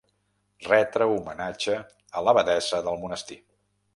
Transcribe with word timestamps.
Retre 0.67 1.07
homenatge 1.15 1.77
a 2.21 2.25
l'abadessa 2.27 2.83
del 2.87 3.01
monestir. 3.05 3.41